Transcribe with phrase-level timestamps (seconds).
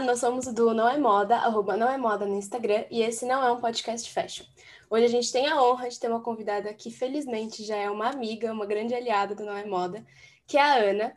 [0.00, 3.42] Nós somos do Não é Moda, arroba Não é Moda no Instagram, e esse não
[3.42, 4.44] é um podcast fashion.
[4.90, 8.10] Hoje a gente tem a honra de ter uma convidada que, felizmente, já é uma
[8.10, 10.04] amiga, uma grande aliada do Não é Moda,
[10.46, 11.16] que é a Ana.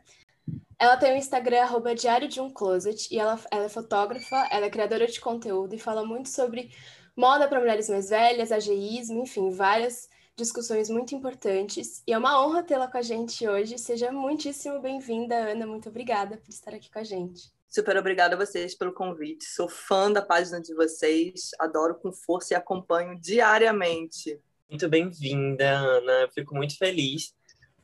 [0.78, 4.64] Ela tem o Instagram, arroba Diário de um Closet, e ela, ela é fotógrafa, ela
[4.64, 6.70] é criadora de conteúdo e fala muito sobre
[7.14, 12.02] moda para mulheres mais velhas, ageísmo, enfim, várias discussões muito importantes.
[12.06, 13.76] E é uma honra tê-la com a gente hoje.
[13.78, 15.66] Seja muitíssimo bem-vinda, Ana.
[15.66, 17.59] Muito obrigada por estar aqui com a gente.
[17.70, 19.44] Super obrigada a vocês pelo convite.
[19.44, 24.40] Sou fã da página de vocês, adoro com força e acompanho diariamente.
[24.68, 26.28] Muito bem-vinda, Ana.
[26.34, 27.32] Fico muito feliz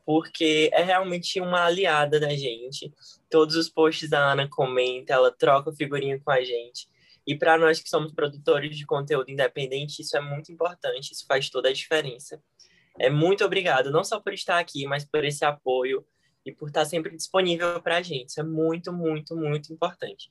[0.04, 2.92] porque é realmente uma aliada da gente.
[3.30, 6.88] Todos os posts da Ana comenta, ela troca figurinha com a gente.
[7.24, 11.48] E para nós que somos produtores de conteúdo independente, isso é muito importante, isso faz
[11.48, 12.42] toda a diferença.
[12.98, 16.04] É muito obrigado, não só por estar aqui, mas por esse apoio,
[16.50, 18.30] e por estar sempre disponível para a gente.
[18.30, 20.30] Isso é muito, muito, muito importante.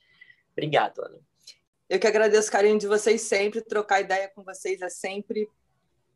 [0.52, 1.20] Obrigado, Ana.
[1.90, 3.62] Eu que agradeço o carinho de vocês sempre.
[3.62, 5.48] Trocar ideia com vocês é sempre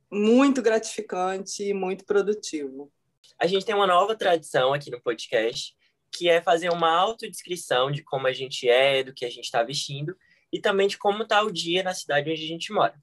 [0.09, 2.91] muito gratificante e muito produtivo.
[3.37, 5.75] A gente tem uma nova tradição aqui no podcast,
[6.11, 9.61] que é fazer uma autodescrição de como a gente é, do que a gente está
[9.61, 10.17] vestindo
[10.51, 12.95] e também de como está o dia na cidade onde a gente mora.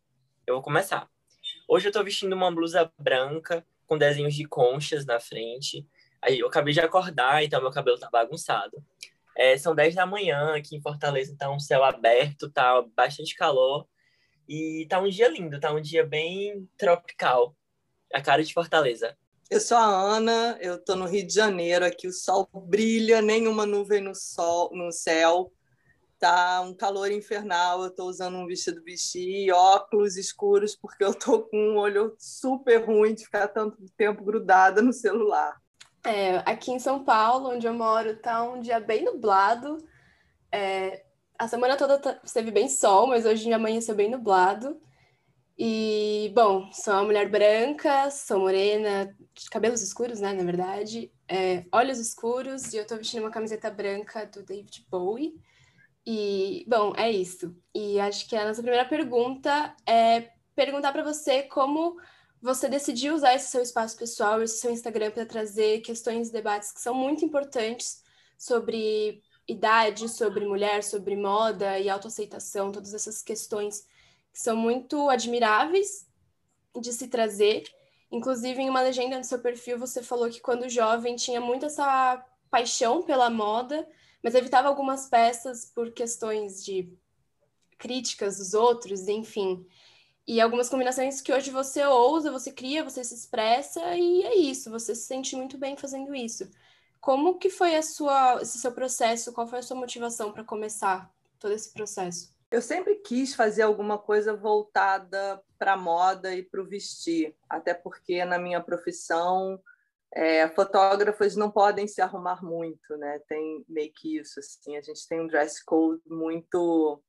[0.47, 1.09] Eu vou começar.
[1.69, 5.87] Hoje eu estou vestindo uma blusa branca com desenhos de conchas na frente.
[6.27, 8.85] Aí eu acabei de acordar, então meu cabelo tá bagunçado.
[9.37, 13.87] É, são 10 da manhã, aqui em Fortaleza tá um céu aberto, tá bastante calor.
[14.49, 17.55] E tá um dia lindo, tá um dia bem tropical.
[18.13, 19.17] A cara de Fortaleza.
[19.49, 23.65] Eu sou a Ana, eu tô no Rio de Janeiro, aqui o sol brilha, nenhuma
[23.65, 25.53] nuvem no sol, no céu.
[26.19, 31.43] Tá um calor infernal, eu tô usando um vestido vestir, óculos escuros, porque eu tô
[31.43, 35.57] com um olho super ruim de ficar tanto tempo grudada no celular.
[36.07, 39.79] É, aqui em São Paulo, onde eu moro, tá um dia bem nublado.
[40.53, 41.05] É,
[41.37, 44.81] a semana toda tá, esteve bem sol, mas hoje amanheceu bem nublado.
[45.59, 51.65] E, bom, sou uma mulher branca, sou morena, de cabelos escuros, né, na verdade, é,
[51.73, 55.35] olhos escuros, e eu tô vestindo uma camiseta branca do David Bowie.
[56.07, 57.57] E, bom, é isso.
[57.75, 61.97] E acho que a nossa primeira pergunta é perguntar para você como
[62.47, 66.71] você decidiu usar esse seu espaço pessoal, esse seu Instagram para trazer questões e debates
[66.71, 68.05] que são muito importantes
[68.39, 73.81] sobre idade, sobre mulher, sobre moda e autoaceitação, todas essas questões
[74.33, 76.07] que são muito admiráveis
[76.81, 77.65] de se trazer.
[78.13, 82.25] Inclusive, em uma legenda no seu perfil, você falou que quando jovem tinha muito essa
[82.49, 83.89] paixão pela moda,
[84.23, 86.89] mas evitava algumas peças por questões de
[87.77, 89.67] críticas dos outros, enfim.
[90.27, 94.71] E algumas combinações que hoje você ousa, você cria, você se expressa e é isso,
[94.71, 96.51] você se sente muito bem fazendo isso.
[97.01, 99.33] Como que foi a sua, esse seu processo?
[99.33, 102.35] Qual foi a sua motivação para começar todo esse processo?
[102.51, 108.25] Eu sempre quis fazer alguma coisa voltada para moda e para o vestir, até porque
[108.25, 109.61] na minha profissão
[110.13, 113.21] é, fotógrafas não podem se arrumar muito, né?
[113.29, 117.01] Tem meio que isso assim, a gente tem um dress code muito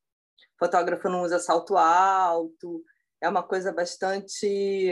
[0.59, 2.83] fotógrafo não usa salto alto,
[3.21, 4.91] é uma coisa bastante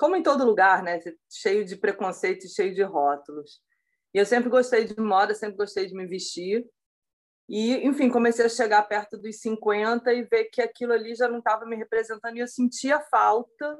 [0.00, 0.98] como em todo lugar, né?
[1.30, 3.60] Cheio de preconceitos, cheio de rótulos.
[4.14, 6.66] E eu sempre gostei de moda, sempre gostei de me vestir.
[7.46, 11.40] E, enfim, comecei a chegar perto dos 50 e ver que aquilo ali já não
[11.40, 13.78] estava me representando e eu sentia falta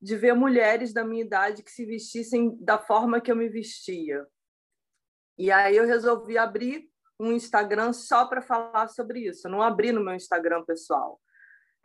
[0.00, 4.26] de ver mulheres da minha idade que se vestissem da forma que eu me vestia.
[5.38, 6.86] E aí eu resolvi abrir
[7.18, 9.46] um Instagram só para falar sobre isso.
[9.46, 11.18] Eu não abri no meu Instagram pessoal.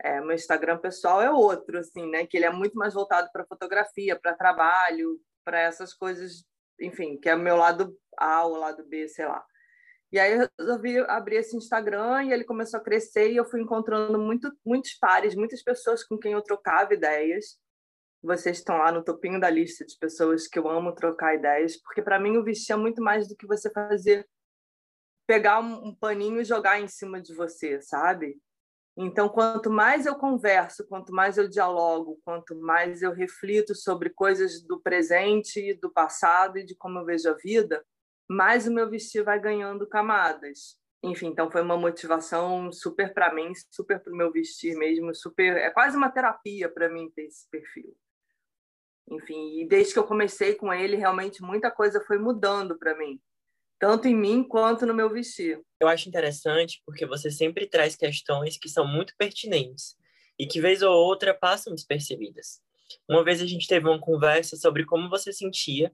[0.00, 2.26] É, meu Instagram pessoal é outro, assim, né?
[2.26, 6.44] Que ele é muito mais voltado para fotografia, para trabalho, para essas coisas,
[6.80, 9.44] enfim, que é o meu lado A ou lado B, sei lá.
[10.10, 13.60] E aí eu resolvi abrir esse Instagram e ele começou a crescer e eu fui
[13.60, 17.58] encontrando muito, muitos pares, muitas pessoas com quem eu trocava ideias.
[18.22, 22.02] Vocês estão lá no topinho da lista de pessoas que eu amo trocar ideias, porque
[22.02, 24.26] para mim o vestir é muito mais do que você fazer
[25.26, 28.40] pegar um paninho e jogar em cima de você, sabe?
[29.00, 34.60] Então, quanto mais eu converso, quanto mais eu dialogo, quanto mais eu reflito sobre coisas
[34.60, 37.86] do presente, do passado e de como eu vejo a vida,
[38.28, 40.76] mais o meu vestir vai ganhando camadas.
[41.00, 45.56] Enfim, então foi uma motivação super para mim, super para o meu vestir mesmo, super,
[45.56, 47.96] é quase uma terapia para mim ter esse perfil.
[49.12, 53.20] Enfim, e desde que eu comecei com ele, realmente muita coisa foi mudando para mim
[53.78, 55.60] tanto em mim quanto no meu vestir.
[55.80, 59.96] Eu acho interessante porque você sempre traz questões que são muito pertinentes
[60.38, 62.60] e que, vez ou outra, passam despercebidas.
[63.08, 65.92] Uma vez a gente teve uma conversa sobre como você sentia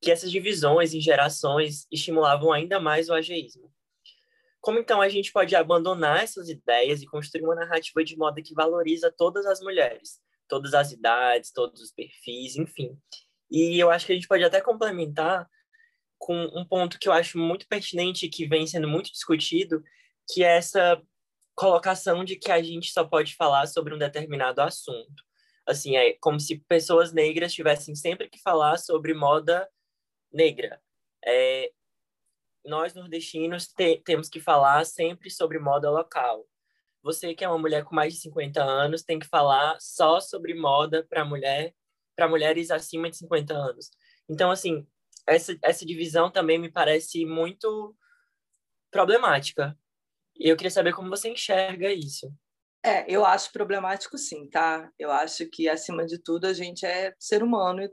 [0.00, 3.72] que essas divisões em gerações estimulavam ainda mais o ageísmo.
[4.60, 8.52] como então a gente pode abandonar essas ideias e construir uma narrativa de moda que
[8.52, 12.98] valoriza todas as mulheres, todas as idades, todos os perfis, enfim.
[13.50, 15.48] E eu acho que a gente pode até complementar
[16.18, 19.82] com um ponto que eu acho muito pertinente que vem sendo muito discutido,
[20.28, 21.00] que é essa
[21.54, 25.24] colocação de que a gente só pode falar sobre um determinado assunto.
[25.66, 29.68] Assim, é como se pessoas negras tivessem sempre que falar sobre moda
[30.32, 30.80] negra.
[31.24, 31.72] É,
[32.64, 36.46] nós nordestinos te, temos que falar sempre sobre moda local.
[37.02, 40.54] Você que é uma mulher com mais de 50 anos tem que falar só sobre
[40.54, 41.74] moda para mulher,
[42.14, 43.90] para mulheres acima de 50 anos.
[44.28, 44.86] Então, assim,
[45.26, 47.94] essa, essa divisão também me parece muito
[48.90, 49.78] problemática.
[50.38, 52.32] E eu queria saber como você enxerga isso.
[52.84, 54.90] É, eu acho problemático sim, tá?
[54.98, 57.92] Eu acho que, acima de tudo, a gente é ser humano e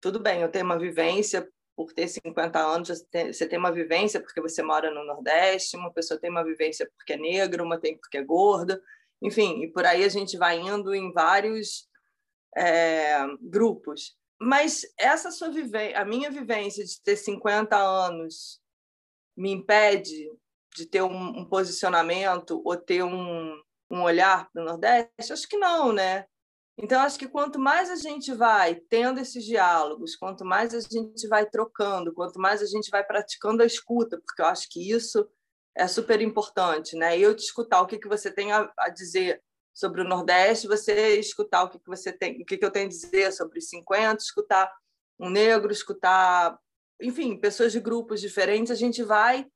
[0.00, 4.40] tudo bem, eu tenho uma vivência por ter 50 anos, você tem uma vivência porque
[4.40, 8.18] você mora no Nordeste, uma pessoa tem uma vivência porque é negra, uma tem porque
[8.18, 8.80] é gorda,
[9.22, 11.88] enfim, e por aí a gente vai indo em vários
[12.54, 14.14] é, grupos.
[14.44, 18.60] Mas essa sua vivência, a minha vivência de ter 50 anos
[19.34, 20.30] me impede
[20.76, 23.58] de ter um, um posicionamento ou ter um,
[23.90, 25.32] um olhar para o Nordeste?
[25.32, 26.26] Acho que não, né?
[26.76, 31.26] Então, acho que quanto mais a gente vai tendo esses diálogos, quanto mais a gente
[31.26, 35.26] vai trocando, quanto mais a gente vai praticando a escuta, porque eu acho que isso
[35.74, 37.18] é super importante, né?
[37.18, 39.42] Eu te escutar o que, que você tem a, a dizer
[39.74, 42.86] sobre o Nordeste, você escutar o que, que você tem, o que, que eu tenho
[42.86, 44.72] a dizer sobre os 50, escutar
[45.18, 46.56] um negro, escutar,
[47.02, 49.46] enfim, pessoas de grupos diferentes, a gente vai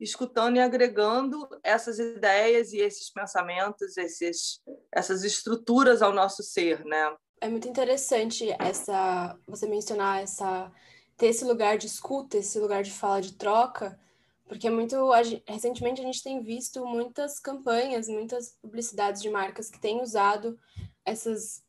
[0.00, 4.60] escutando e agregando essas ideias e esses pensamentos, esses,
[4.92, 7.16] essas estruturas ao nosso ser, né?
[7.40, 10.72] É muito interessante essa você mencionar essa
[11.16, 13.98] ter esse lugar de escuta, esse lugar de fala, de troca,
[14.46, 15.10] porque é muito
[15.46, 20.58] recentemente a gente tem visto muitas campanhas, muitas publicidades de marcas que têm usado
[21.04, 21.62] essas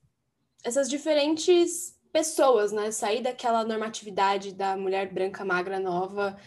[0.64, 2.92] essas diferentes pessoas, né?
[2.92, 6.38] Sair daquela normatividade da mulher branca, magra, nova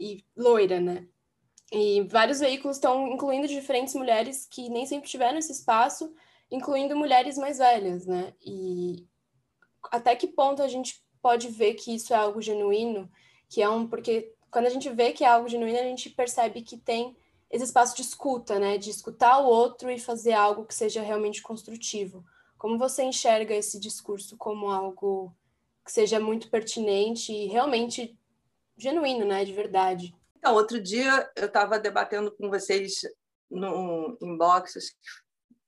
[0.00, 1.06] e loira, né?
[1.72, 6.14] E vários veículos estão incluindo diferentes mulheres que nem sempre tiveram esse espaço,
[6.50, 8.32] incluindo mulheres mais velhas, né?
[8.40, 9.06] E
[9.90, 13.10] até que ponto a gente pode ver que isso é algo genuíno,
[13.48, 16.62] que é um porque quando a gente vê que é algo genuíno, a gente percebe
[16.62, 17.16] que tem
[17.50, 18.78] esse espaço de escuta, né?
[18.78, 22.24] De escutar o outro e fazer algo que seja realmente construtivo.
[22.58, 25.34] Como você enxerga esse discurso como algo
[25.84, 28.18] que seja muito pertinente e realmente
[28.76, 29.44] genuíno, né?
[29.44, 30.14] De verdade?
[30.36, 33.02] Então, outro dia eu estava debatendo com vocês
[33.50, 34.94] no inbox,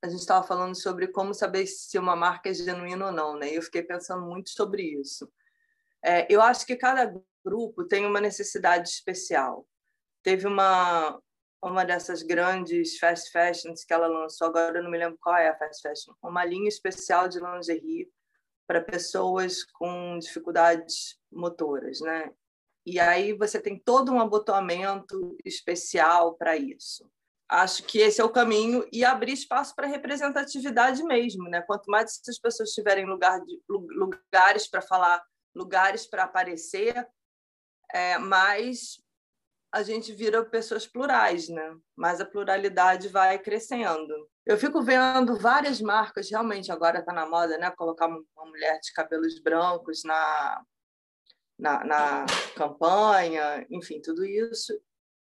[0.03, 3.53] a gente estava falando sobre como saber se uma marca é genuína ou não, né?
[3.53, 5.31] E eu fiquei pensando muito sobre isso.
[6.03, 7.13] É, eu acho que cada
[7.49, 9.67] grupo tem uma necessidade especial.
[10.23, 11.19] Teve uma
[11.63, 15.49] uma dessas grandes fast fashions que ela lançou, agora eu não me lembro qual é
[15.49, 18.09] a fast fashion, uma linha especial de lingerie
[18.65, 22.31] para pessoas com dificuldades motoras, né?
[22.87, 27.11] E aí você tem todo um abotoamento especial para isso.
[27.49, 31.63] Acho que esse é o caminho e abrir espaço para representatividade mesmo, né?
[31.63, 35.23] Quanto mais essas pessoas tiverem lugar de, lugares para falar,
[35.55, 36.95] lugares para aparecer,
[37.93, 38.17] é,
[39.71, 41.77] a gente vira pessoas plurais, né?
[41.95, 44.29] Mas a pluralidade vai crescendo.
[44.47, 47.71] Eu fico vendo várias marcas, realmente agora está na moda, né?
[47.73, 50.65] Colocar uma mulher de cabelos brancos na
[51.59, 54.73] na, na campanha, enfim, tudo isso.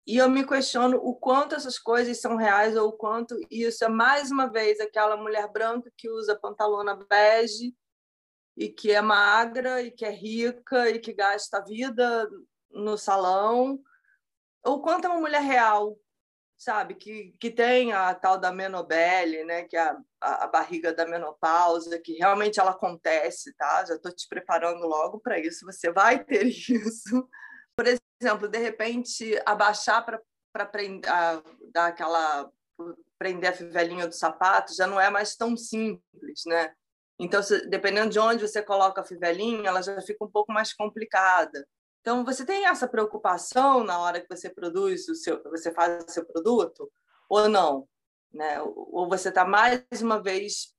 [0.07, 3.89] E eu me questiono o quanto essas coisas são reais ou o quanto isso é,
[3.89, 7.75] mais uma vez, aquela mulher branca que usa pantalona bege
[8.57, 12.31] e que é magra e que é rica e que gasta a vida
[12.77, 13.81] no salão,
[14.65, 15.99] ou quanto é uma mulher real
[16.57, 19.81] sabe, que, que tem a tal da menobele, né, que é
[20.21, 23.85] a, a, barriga da menopausa, que realmente ela acontece, tá?
[23.85, 27.29] Já estou te preparando logo para isso, você vai ter isso.
[27.77, 30.23] Por exemplo, de repente, abaixar para
[31.73, 32.51] dar aquela
[33.19, 36.75] prender a fivelinha do sapato já não é mais tão simples, né?
[37.19, 41.67] Então, dependendo de onde você coloca a fivelinha, ela já fica um pouco mais complicada.
[42.07, 46.09] Então, você tem essa preocupação na hora que você produz o seu, você faz o
[46.09, 46.89] seu produto,
[47.29, 47.89] ou não?
[48.33, 48.63] Né?
[48.63, 50.73] Ou você está mais uma vez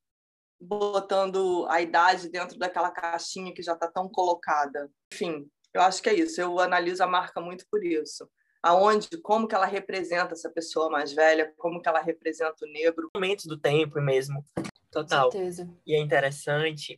[0.58, 4.90] botando a idade dentro daquela caixinha que já está tão colocada.
[5.14, 6.40] Enfim, eu acho que é isso.
[6.40, 8.26] Eu analiso a marca muito por isso.
[8.64, 13.12] Aonde, como que ela representa essa pessoa mais velha, como que ela representa o negro.
[13.14, 14.46] Momentos do tempo mesmo.
[14.90, 15.26] Total.
[15.26, 15.70] Com certeza.
[15.86, 16.98] E é interessante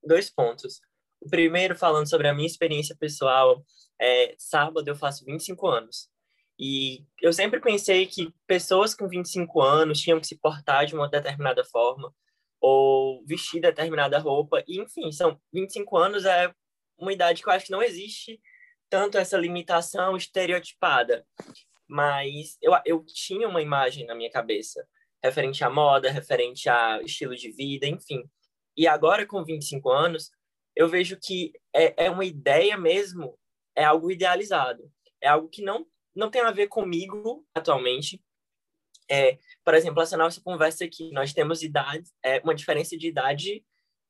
[0.00, 0.80] dois pontos.
[1.30, 3.64] Primeiro, falando sobre a minha experiência pessoal,
[4.00, 6.08] é, sábado eu faço 25 anos.
[6.58, 11.08] E eu sempre pensei que pessoas com 25 anos tinham que se portar de uma
[11.08, 12.12] determinada forma
[12.60, 14.62] ou vestir determinada roupa.
[14.66, 16.52] E, enfim, são 25 anos é
[16.98, 18.40] uma idade que eu acho que não existe
[18.88, 21.26] tanto essa limitação estereotipada.
[21.88, 24.86] Mas eu, eu tinha uma imagem na minha cabeça
[25.22, 28.22] referente à moda, referente a estilo de vida, enfim.
[28.76, 30.30] E agora, com 25 anos,
[30.74, 33.38] eu vejo que é, é uma ideia mesmo,
[33.76, 34.90] é algo idealizado.
[35.20, 38.22] É algo que não, não tem a ver comigo atualmente.
[39.10, 43.64] É, por exemplo, essa nossa conversa aqui, nós temos idade, é, uma diferença de idade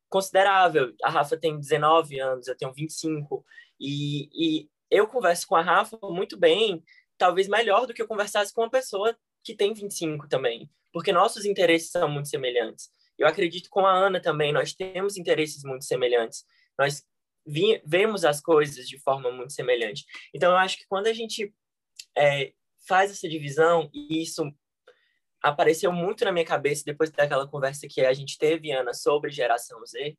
[0.08, 0.94] considerável.
[1.02, 3.44] A Rafa tem 19 anos, eu tenho 25.
[3.80, 6.82] E, e eu converso com a Rafa muito bem,
[7.18, 11.44] talvez melhor do que eu conversasse com uma pessoa que tem 25 também, porque nossos
[11.44, 12.90] interesses são muito semelhantes.
[13.18, 16.44] Eu acredito com a Ana também, nós temos interesses muito semelhantes.
[16.78, 17.04] Nós
[17.46, 20.04] vi, vemos as coisas de forma muito semelhante.
[20.34, 21.54] Então, eu acho que quando a gente
[22.16, 22.52] é,
[22.86, 24.44] faz essa divisão, e isso
[25.42, 29.84] apareceu muito na minha cabeça depois daquela conversa que a gente teve, Ana, sobre geração
[29.84, 30.16] Z,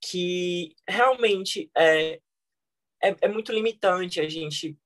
[0.00, 2.20] que realmente é,
[3.02, 4.76] é, é muito limitante a gente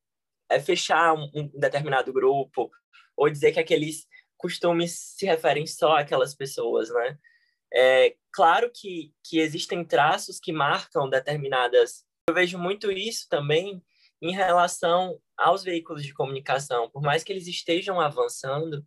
[0.49, 2.71] é, fechar um, um, determinado grupo
[3.17, 4.07] ou dizer que aqueles
[4.39, 7.19] costumes se referem só àquelas pessoas, né?
[7.75, 12.05] É claro que, que existem traços que marcam determinadas.
[12.29, 13.83] Eu vejo muito isso também
[14.23, 16.89] em relação aos veículos de comunicação.
[16.91, 18.85] Por mais que eles estejam avançando,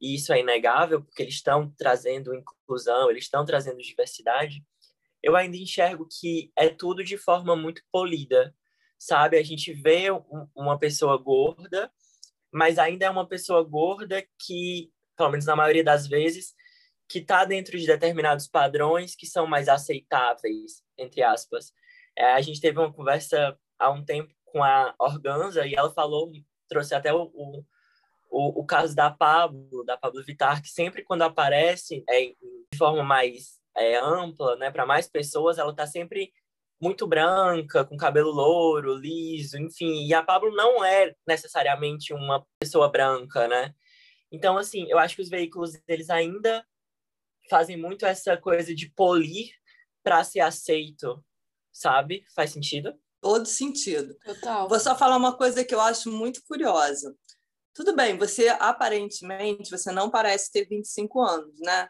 [0.00, 4.62] e isso é inegável, porque eles estão trazendo inclusão, eles estão trazendo diversidade,
[5.22, 8.54] eu ainda enxergo que é tudo de forma muito polida,
[8.98, 9.36] sabe?
[9.36, 10.06] A gente vê
[10.54, 11.90] uma pessoa gorda,
[12.52, 16.54] mas ainda é uma pessoa gorda que, pelo menos na maioria das vezes,
[17.08, 21.72] que está dentro de determinados padrões que são mais aceitáveis, entre aspas.
[22.16, 26.30] É, a gente teve uma conversa há um tempo com a Organza e ela falou,
[26.68, 27.64] trouxe até o, o
[28.30, 33.58] o, caso da Pablo, da Pablo Vittar, que sempre quando aparece é, de forma mais
[33.76, 36.32] é, ampla, né, para mais pessoas, ela está sempre
[36.80, 40.06] muito branca, com cabelo louro, liso, enfim.
[40.06, 43.74] E a Pablo não é necessariamente uma pessoa branca, né?
[44.30, 46.64] Então, assim, eu acho que os veículos eles ainda
[47.48, 49.50] fazem muito essa coisa de polir
[50.02, 51.24] para ser aceito,
[51.72, 52.24] sabe?
[52.34, 52.94] Faz sentido?
[53.20, 54.16] Todo sentido.
[54.24, 54.68] Total.
[54.68, 57.16] Vou só falar uma coisa que eu acho muito curiosa.
[57.74, 61.88] Tudo bem, você aparentemente você não parece ter 25 anos, né?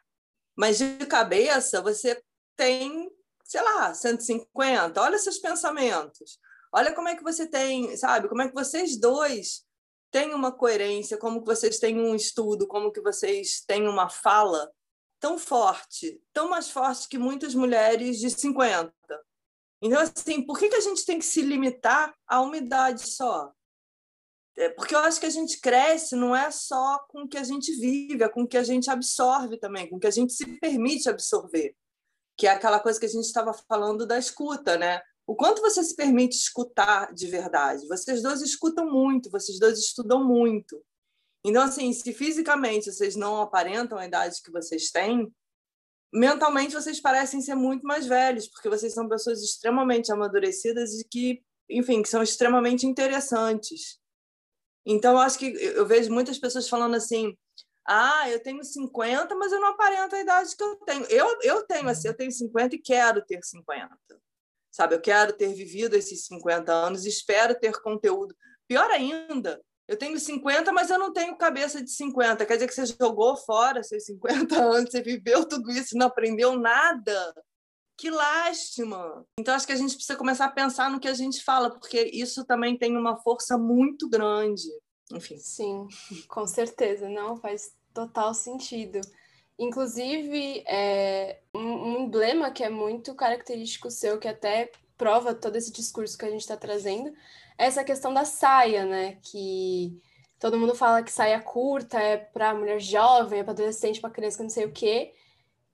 [0.56, 2.22] Mas de cabeça você
[2.56, 3.10] tem,
[3.48, 5.00] sei lá, 150.
[5.00, 6.38] Olha seus pensamentos.
[6.72, 8.28] Olha como é que você tem, sabe?
[8.28, 9.64] Como é que vocês dois
[10.10, 14.70] têm uma coerência, como que vocês têm um estudo, como que vocês têm uma fala
[15.18, 18.92] tão forte, tão mais forte que muitas mulheres de 50.
[19.82, 23.52] Então, assim, por que, que a gente tem que se limitar a uma idade só?
[24.56, 27.44] É, porque eu acho que a gente cresce não é só com o que a
[27.44, 30.32] gente vive, é com o que a gente absorve também, com o que a gente
[30.32, 31.74] se permite absorver,
[32.38, 35.02] que é aquela coisa que a gente estava falando da escuta, né?
[35.26, 37.86] O quanto você se permite escutar de verdade?
[37.88, 40.80] Vocês dois escutam muito, vocês dois estudam muito.
[41.44, 45.30] Então, assim, se fisicamente vocês não aparentam a idade que vocês têm,
[46.12, 51.42] mentalmente vocês parecem ser muito mais velhos, porque vocês são pessoas extremamente amadurecidas e que,
[51.68, 53.98] enfim, que são extremamente interessantes.
[54.86, 57.36] Então, acho que eu vejo muitas pessoas falando assim:
[57.90, 61.04] ah, eu tenho 50, mas eu não aparento a idade que eu tenho.
[61.06, 63.88] Eu, eu tenho assim, eu tenho 50 e quero ter 50.
[64.70, 68.36] Sabe, eu quero ter vivido esses 50 anos, espero ter conteúdo.
[68.68, 72.44] Pior ainda, eu tenho 50, mas eu não tenho cabeça de 50.
[72.44, 76.58] Quer dizer que você jogou fora seus 50 anos, você viveu tudo isso não aprendeu
[76.58, 77.34] nada.
[77.96, 79.24] Que lástima!
[79.40, 82.10] Então, acho que a gente precisa começar a pensar no que a gente fala, porque
[82.12, 84.68] isso também tem uma força muito grande.
[85.10, 85.38] Enfim.
[85.38, 85.88] Sim,
[86.28, 87.08] com certeza.
[87.08, 87.72] Não, faz
[88.06, 89.00] total sentido.
[89.58, 96.16] Inclusive, é, um, emblema que é muito característico seu, que até prova todo esse discurso
[96.16, 97.12] que a gente está trazendo,
[97.58, 99.18] é essa questão da saia, né?
[99.22, 100.00] Que
[100.38, 104.42] todo mundo fala que saia curta é para mulher jovem, é para adolescente, para criança,
[104.42, 105.12] não sei o quê.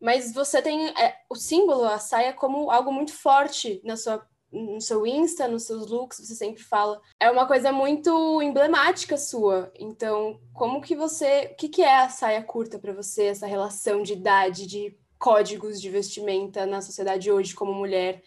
[0.00, 4.80] Mas você tem é, o símbolo, a saia, como algo muito forte na sua, no
[4.80, 7.00] seu Insta, nos seus looks, você sempre fala.
[7.18, 9.72] É uma coisa muito emblemática sua.
[9.78, 11.50] Então, como que você.
[11.52, 15.80] O que, que é a saia curta para você, essa relação de idade, de códigos
[15.80, 18.22] de vestimenta na sociedade hoje como mulher?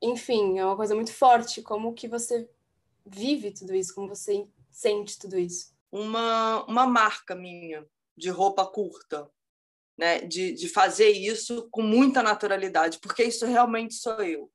[0.00, 1.62] Enfim, é uma coisa muito forte.
[1.62, 2.48] Como que você
[3.04, 3.94] vive tudo isso?
[3.94, 5.74] Como você sente tudo isso?
[5.90, 9.30] Uma, uma marca minha de roupa curta
[9.96, 14.50] né, de, de fazer isso com muita naturalidade, porque isso realmente sou eu.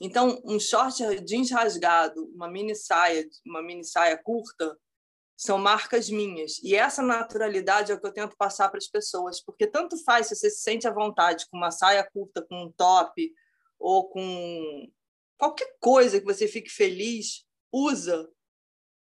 [0.00, 4.76] Então, um short jeans rasgado, uma mini saia, uma mini saia curta,
[5.36, 6.58] são marcas minhas.
[6.62, 10.28] E essa naturalidade é o que eu tento passar para as pessoas, porque tanto faz
[10.28, 13.32] se você se sente à vontade com uma saia curta, com um top,
[13.78, 14.90] ou com
[15.38, 18.28] qualquer coisa que você fique feliz, usa,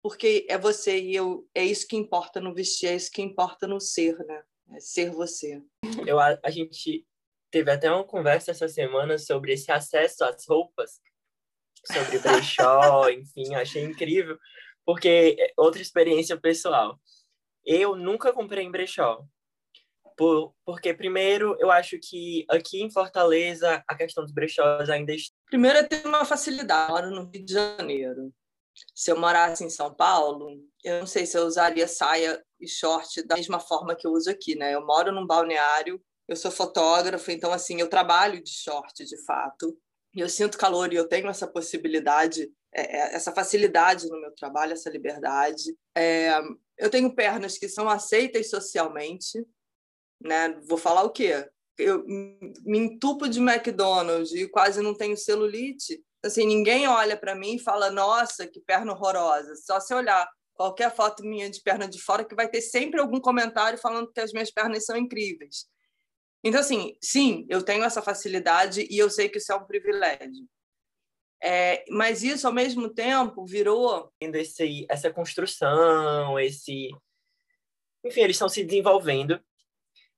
[0.01, 3.67] porque é você e eu, é isso que importa no vestir, é isso que importa
[3.67, 4.43] no ser, né?
[4.73, 5.61] É ser você.
[6.07, 7.05] Eu, a, a gente
[7.51, 10.99] teve até uma conversa essa semana sobre esse acesso às roupas,
[11.85, 14.37] sobre brechó, enfim, achei incrível,
[14.85, 16.99] porque é outra experiência pessoal.
[17.63, 19.23] Eu nunca comprei em brechó.
[20.17, 25.13] Por, porque, primeiro, eu acho que aqui em Fortaleza a questão dos brechós ainda.
[25.45, 26.89] Primeiro, é ter uma facilidade.
[26.89, 28.33] Eu moro no Rio de Janeiro.
[28.95, 33.23] Se eu morasse em São Paulo, eu não sei se eu usaria saia e short
[33.23, 34.73] da mesma forma que eu uso aqui, né?
[34.73, 36.01] Eu moro num balneário,
[36.33, 39.77] eu sou fotógrafo, então, assim, eu trabalho de short, de fato.
[40.15, 44.31] E eu sinto calor e eu tenho essa possibilidade é, é, essa facilidade no meu
[44.31, 45.75] trabalho, essa liberdade.
[45.95, 46.31] É,
[46.77, 49.45] eu tenho pernas que são aceitas socialmente,
[50.21, 50.57] né?
[50.67, 51.47] Vou falar o quê?
[51.77, 56.01] Eu me entupo de McDonald's e quase não tenho celulite.
[56.23, 59.55] Assim, ninguém olha para mim e fala: "Nossa, que perna horrorosa".
[59.55, 63.19] Só se olhar qualquer foto minha de perna de fora que vai ter sempre algum
[63.19, 65.65] comentário falando que as minhas pernas são incríveis.
[66.43, 70.47] Então, assim, sim, eu tenho essa facilidade e eu sei que isso é um privilégio.
[71.43, 74.11] É, mas isso, ao mesmo tempo, virou.
[74.19, 76.89] Esse, essa construção, esse.
[78.03, 79.39] Enfim, eles estão se desenvolvendo.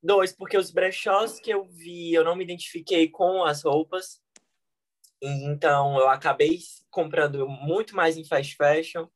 [0.02, 4.22] Dois, porque os brechós que eu vi, eu não me identifiquei com as roupas.
[5.22, 9.08] Então, eu acabei comprando muito mais em fast fashion.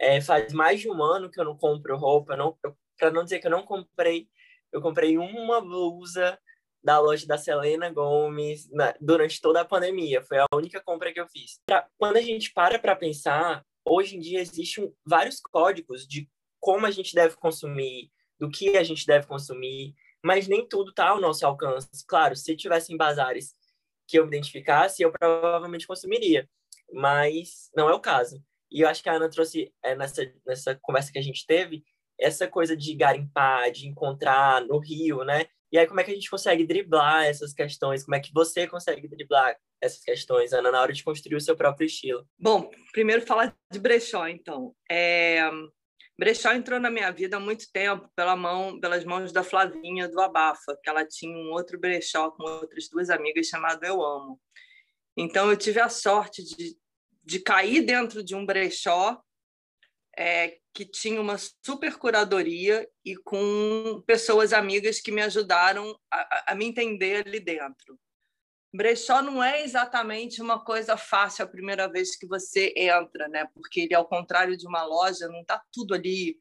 [0.00, 2.36] É, faz mais de um ano que eu não compro roupa.
[2.36, 2.58] Não,
[2.98, 4.28] Para não dizer que eu não comprei,
[4.72, 6.36] eu comprei uma blusa
[6.82, 10.22] da loja da Selena Gomes na, durante toda a pandemia.
[10.22, 11.60] Foi a única compra que eu fiz.
[11.64, 16.28] Pra, quando a gente para para pensar, hoje em dia existem vários códigos de
[16.60, 21.08] como a gente deve consumir, do que a gente deve consumir, mas nem tudo está
[21.08, 21.88] ao nosso alcance.
[22.06, 23.54] Claro, se tivessem bazares
[24.06, 26.48] que eu me identificasse, eu provavelmente consumiria,
[26.92, 28.42] mas não é o caso.
[28.70, 31.84] E eu acho que a Ana trouxe é, nessa, nessa conversa que a gente teve
[32.18, 35.46] essa coisa de garimpar, de encontrar no Rio, né?
[35.72, 38.04] E aí, como é que a gente consegue driblar essas questões?
[38.04, 41.56] Como é que você consegue driblar essas questões, Ana, na hora de construir o seu
[41.56, 42.28] próprio estilo?
[42.38, 44.76] Bom, primeiro falar de brechó, então.
[44.90, 45.50] É...
[46.18, 50.20] Brechó entrou na minha vida há muito tempo pela mão, pelas mãos da Flavinha do
[50.20, 54.38] Abafa, que ela tinha um outro brechó com outras duas amigas chamado Eu Amo.
[55.16, 56.76] Então eu tive a sorte de,
[57.24, 59.18] de cair dentro de um brechó
[60.16, 66.54] é, que tinha uma super curadoria e com pessoas amigas que me ajudaram a, a
[66.54, 67.98] me entender ali dentro.
[68.74, 73.46] Brechó não é exatamente uma coisa fácil a primeira vez que você entra, né?
[73.52, 76.38] Porque ele, ao contrário de uma loja, não está tudo ali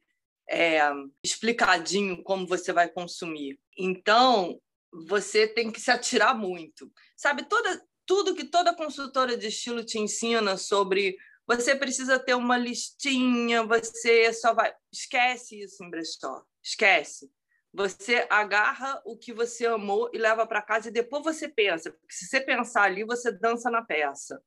[0.49, 0.79] é,
[1.21, 3.59] explicadinho como você vai consumir.
[3.77, 6.89] Então, você tem que se atirar muito.
[7.17, 12.57] Sabe, toda, tudo que toda consultora de estilo te ensina sobre você precisa ter uma
[12.57, 14.73] listinha, você só vai.
[14.91, 16.43] Esquece isso em brechó.
[16.63, 17.31] Esquece.
[17.73, 21.91] Você agarra o que você amou e leva para casa e depois você pensa.
[21.91, 24.41] Porque se você pensar ali, você dança na peça.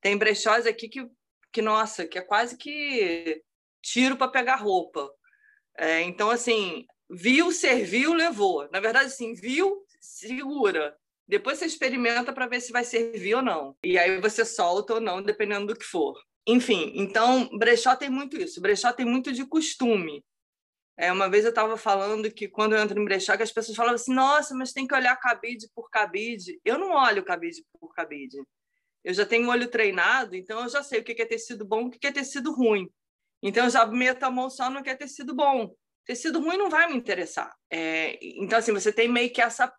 [0.00, 1.08] Tem brechós aqui que,
[1.52, 3.42] que nossa, que é quase que
[3.82, 5.10] tiro para pegar roupa.
[5.76, 8.68] É, então, assim, viu, serviu, levou.
[8.70, 10.96] Na verdade, assim, viu, segura.
[11.26, 13.76] Depois você experimenta para ver se vai servir ou não.
[13.82, 16.16] E aí você solta ou não, dependendo do que for.
[16.48, 18.58] Enfim, então brechó tem muito isso.
[18.58, 20.24] Brechó tem muito de costume.
[20.96, 23.76] É, uma vez eu estava falando que quando eu entro em brechó, que as pessoas
[23.76, 26.58] falavam assim: nossa, mas tem que olhar cabide por cabide.
[26.64, 28.38] Eu não olho cabide por cabide.
[29.04, 31.90] Eu já tenho olho treinado, então eu já sei o que é tecido bom, o
[31.90, 32.88] que é tecido ruim.
[33.42, 35.74] Então eu já meto a mão só no que é tecido bom.
[36.06, 37.54] Tecido ruim não vai me interessar.
[37.70, 39.70] É, então, assim, você tem meio que essa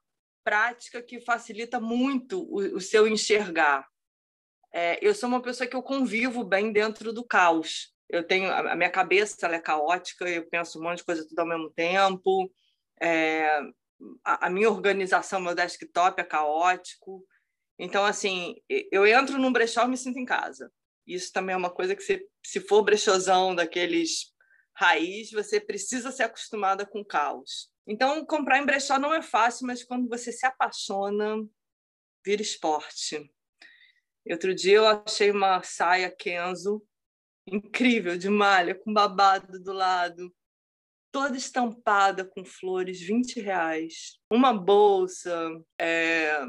[0.43, 3.87] prática que facilita muito o, o seu enxergar
[4.73, 7.93] é, eu sou uma pessoa que eu convivo bem dentro do caos.
[8.09, 11.47] Eu tenho a minha cabeça é caótica, eu penso um monte de coisa tudo ao
[11.47, 12.51] mesmo tempo.
[13.01, 13.59] É,
[14.23, 17.25] a, a, minha organização, meu desktop é caótico.
[17.77, 18.55] Então, assim,
[18.91, 20.71] eu entro num brechó e me sinto em casa.
[21.05, 24.33] Isso também é uma coisa que, você, se for brechozão daqueles
[24.75, 27.69] raiz, você precisa ser acostumada com caos.
[27.87, 31.37] Então, comprar em brechó não é fácil, mas quando você se apaixona,
[32.25, 33.31] vira esporte.
[34.29, 36.81] Outro dia eu achei uma saia Kenzo
[37.47, 40.33] incrível, de malha, com babado do lado,
[41.11, 44.19] toda estampada com flores, 20 reais.
[44.31, 46.39] Uma bolsa é,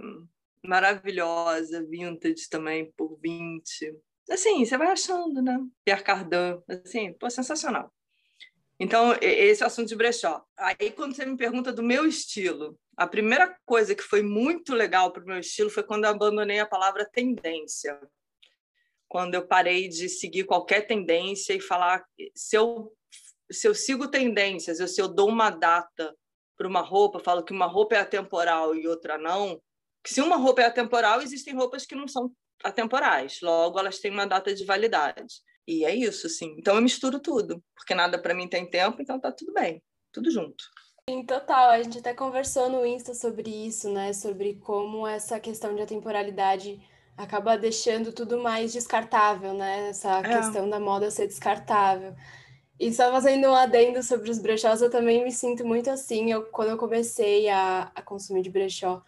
[0.65, 3.97] maravilhosa, vintage também, por 20.
[4.31, 5.59] Assim, você vai achando, né?
[5.85, 7.93] Pierre Cardin, assim, pô, sensacional.
[8.83, 10.43] Então, esse é o assunto de brechó.
[10.57, 15.13] Aí, quando você me pergunta do meu estilo, a primeira coisa que foi muito legal
[15.13, 18.01] para o meu estilo foi quando eu abandonei a palavra tendência.
[19.07, 22.03] Quando eu parei de seguir qualquer tendência e falar
[22.35, 22.91] se eu,
[23.53, 26.17] se eu sigo tendências, se eu dou uma data
[26.57, 29.61] para uma roupa, falo que uma roupa é atemporal e outra não,
[30.03, 32.33] que se uma roupa é atemporal, existem roupas que não são
[32.65, 35.35] atemporais, logo elas têm uma data de validade.
[35.71, 36.57] E é isso, assim.
[36.59, 39.81] Então eu misturo tudo, porque nada para mim tem tempo, então tá tudo bem,
[40.11, 40.65] tudo junto.
[41.09, 44.13] Em total, a gente até conversou no Insta sobre isso, né?
[44.13, 46.81] Sobre como essa questão de atemporalidade
[47.17, 49.91] acaba deixando tudo mais descartável, né?
[49.91, 50.39] Essa é.
[50.39, 52.17] questão da moda ser descartável.
[52.79, 56.47] E só fazendo um adendo sobre os brechós, eu também me sinto muito assim, eu,
[56.47, 59.05] quando eu comecei a, a consumir de brechó.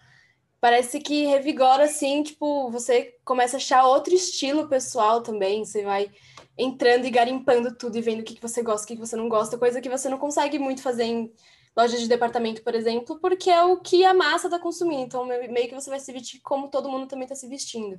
[0.60, 6.08] Parece que revigora, assim, tipo, você começa a achar outro estilo pessoal também, você vai
[6.56, 9.16] entrando e garimpando tudo e vendo o que, que você gosta, o que, que você
[9.16, 11.32] não gosta, coisa que você não consegue muito fazer em
[11.76, 15.02] lojas de departamento, por exemplo, porque é o que a massa está consumindo.
[15.02, 17.98] Então, meio que você vai se vestir como todo mundo também está se vestindo.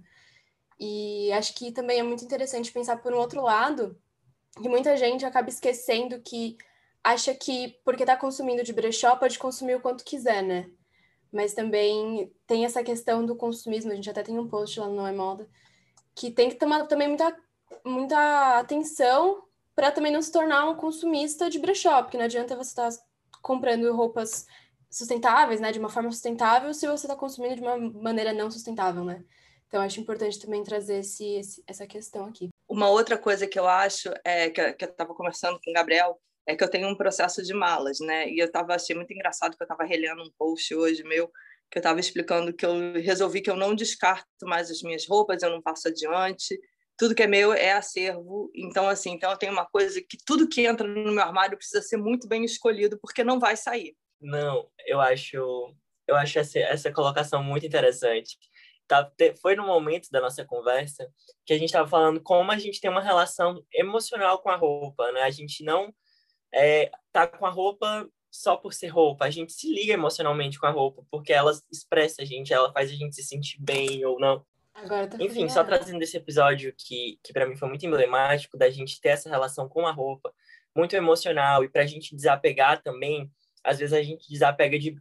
[0.79, 3.97] E acho que também é muito interessante pensar por um outro lado,
[4.61, 6.57] que muita gente acaba esquecendo que
[7.03, 10.69] acha que porque está consumindo de brechó pode consumir o quanto quiser, né?
[11.31, 14.95] Mas também tem essa questão do consumismo, a gente até tem um post lá no
[14.95, 15.49] Não é Moda,
[16.15, 17.35] que tem que tomar também muita
[17.85, 19.43] muita atenção
[19.75, 22.97] para também não se tornar um consumista de brechó, porque não adianta você estar tá
[23.41, 24.45] comprando roupas
[24.89, 29.03] sustentáveis, né, de uma forma sustentável, se você está consumindo de uma maneira não sustentável,
[29.03, 29.23] né?
[29.67, 32.49] Então, acho importante também trazer esse, esse, essa questão aqui.
[32.69, 36.55] Uma outra coisa que eu acho, é, que, eu estava conversando com o Gabriel, é
[36.55, 38.29] que eu tenho um processo de malas, né?
[38.29, 41.27] E eu tava, achei muito engraçado que eu estava relendo um post hoje meu,
[41.71, 45.41] que eu estava explicando que eu resolvi que eu não descarto mais as minhas roupas,
[45.41, 46.55] eu não passo adiante,
[46.97, 48.51] tudo que é meu é acervo.
[48.55, 51.81] Então, assim, então eu tenho uma coisa que tudo que entra no meu armário precisa
[51.81, 53.95] ser muito bem escolhido, porque não vai sair.
[54.21, 55.37] Não, eu acho,
[56.07, 58.37] eu acho essa, essa colocação muito interessante.
[58.87, 59.09] Tá,
[59.41, 61.09] foi no momento da nossa conversa
[61.45, 65.11] que a gente estava falando como a gente tem uma relação emocional com a roupa,
[65.13, 65.21] né?
[65.21, 65.93] A gente não
[66.53, 70.65] é, tá com a roupa só por ser roupa, a gente se liga emocionalmente com
[70.65, 74.19] a roupa, porque ela expressa a gente, ela faz a gente se sentir bem ou
[74.19, 74.43] não.
[74.73, 78.99] Agora Enfim, só trazendo esse episódio que, que para mim foi muito emblemático da gente
[78.99, 80.33] ter essa relação com a roupa,
[80.75, 83.31] muito emocional, e para a gente desapegar também,
[83.63, 84.95] às vezes a gente desapega de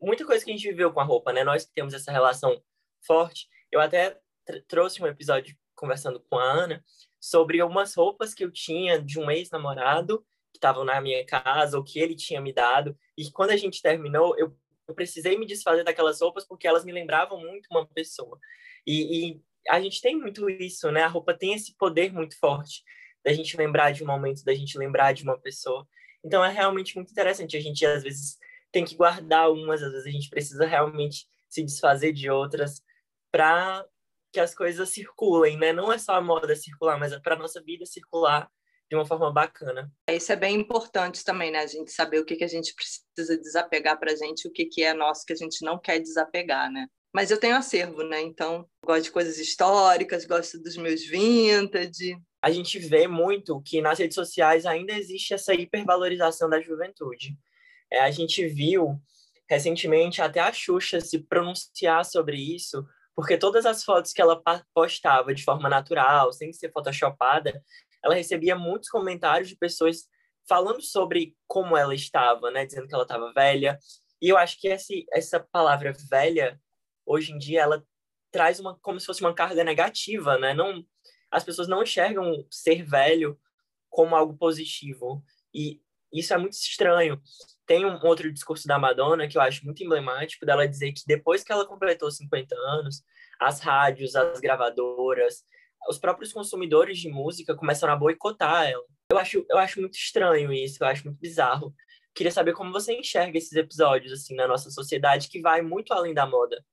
[0.00, 1.42] muita coisa que a gente viveu com a roupa, né?
[1.42, 2.62] Nós que temos essa relação
[3.00, 3.48] forte.
[3.70, 4.18] Eu até
[4.68, 6.84] trouxe um episódio conversando com a Ana
[7.20, 11.84] sobre algumas roupas que eu tinha de um ex-namorado que estavam na minha casa ou
[11.84, 12.96] que ele tinha me dado.
[13.16, 14.56] E quando a gente terminou, eu,
[14.88, 18.38] eu precisei me desfazer daquelas roupas porque elas me lembravam muito uma pessoa.
[18.86, 21.02] E, e, a gente tem muito isso, né?
[21.02, 22.82] A roupa tem esse poder muito forte
[23.24, 25.86] da gente lembrar de um momento, da gente lembrar de uma pessoa.
[26.24, 27.56] Então é realmente muito interessante.
[27.56, 28.38] A gente às vezes
[28.70, 32.80] tem que guardar umas, às vezes a gente precisa realmente se desfazer de outras
[33.32, 33.84] para
[34.32, 35.72] que as coisas circulem, né?
[35.72, 38.48] Não é só a moda circular, mas é para nossa vida circular
[38.88, 39.90] de uma forma bacana.
[40.08, 41.60] Isso é bem importante também, né?
[41.60, 44.66] A gente saber o que, que a gente precisa desapegar para a gente o que,
[44.66, 46.86] que é nosso que a gente não quer desapegar, né?
[47.12, 48.20] Mas eu tenho acervo, né?
[48.20, 52.16] Então, gosto de coisas históricas, gosto dos meus vintage.
[52.42, 57.36] A gente vê muito que nas redes sociais ainda existe essa hipervalorização da juventude.
[57.90, 59.00] É, a gente viu
[59.48, 64.42] recentemente até a Xuxa se pronunciar sobre isso, porque todas as fotos que ela
[64.74, 67.62] postava de forma natural, sem ser photoshopada,
[68.04, 70.08] ela recebia muitos comentários de pessoas
[70.48, 73.78] falando sobre como ela estava, né, dizendo que ela estava velha.
[74.20, 76.60] E eu acho que esse, essa palavra velha
[77.04, 77.84] hoje em dia ela
[78.30, 80.52] traz uma como se fosse uma carga negativa, né?
[80.54, 80.84] Não
[81.30, 83.38] as pessoas não enxergam ser velho
[83.90, 85.80] como algo positivo e
[86.12, 87.20] isso é muito estranho.
[87.66, 91.42] Tem um outro discurso da Madonna que eu acho muito emblemático dela dizer que depois
[91.42, 93.02] que ela completou 50 anos,
[93.40, 95.44] as rádios, as gravadoras,
[95.88, 98.84] os próprios consumidores de música começaram a boicotar ela.
[99.10, 101.74] Eu acho, eu acho muito estranho isso, eu acho muito bizarro.
[102.14, 106.14] Queria saber como você enxerga esses episódios assim na nossa sociedade que vai muito além
[106.14, 106.64] da moda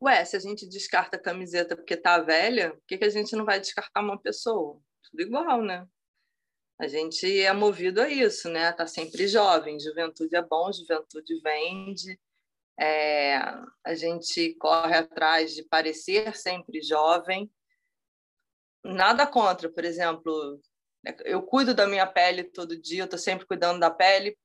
[0.00, 3.34] ué, se a gente descarta a camiseta porque tá velha, por que, que a gente
[3.34, 4.80] não vai descartar uma pessoa?
[5.10, 5.86] Tudo igual, né?
[6.78, 8.70] A gente é movido a isso, né?
[8.72, 12.20] Tá sempre jovem, juventude é bom, juventude vende.
[12.78, 13.38] É,
[13.82, 17.50] a gente corre atrás de parecer sempre jovem.
[18.86, 20.60] Nada contra, por exemplo,
[21.24, 24.38] eu cuido da minha pele todo dia, eu tô sempre cuidando da pele,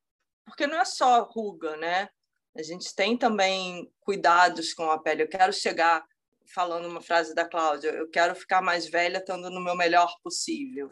[0.45, 2.09] porque não é só ruga, né?
[2.55, 5.23] A gente tem também cuidados com a pele.
[5.23, 6.03] Eu quero chegar
[6.53, 10.91] falando uma frase da Cláudia, eu quero ficar mais velha estando no meu melhor possível.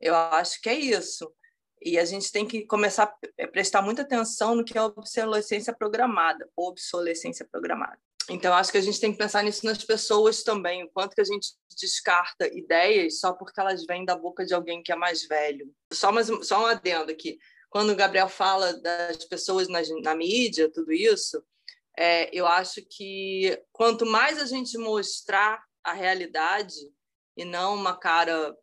[0.00, 1.32] Eu acho que é isso.
[1.80, 6.48] E a gente tem que começar a prestar muita atenção no que é obsolescência programada,
[6.56, 7.98] obsolescência programada.
[8.30, 11.20] Então, acho que a gente tem que pensar nisso nas pessoas também, o quanto que
[11.20, 15.26] a gente descarta ideias só porque elas vêm da boca de alguém que é mais
[15.26, 15.68] velho.
[15.92, 17.38] Só, mais, só um adendo aqui.
[17.68, 21.42] Quando o Gabriel fala das pessoas na, na mídia, tudo isso,
[21.98, 26.74] é, eu acho que quanto mais a gente mostrar a realidade
[27.36, 28.56] e não uma cara